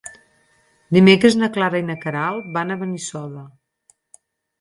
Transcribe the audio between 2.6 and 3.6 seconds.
a Benissoda.